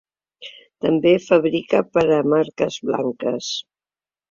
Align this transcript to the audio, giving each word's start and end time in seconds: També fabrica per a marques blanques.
També 0.85 1.11
fabrica 1.25 1.83
per 1.99 2.05
a 2.17 2.19
marques 2.33 2.81
blanques. 2.91 3.55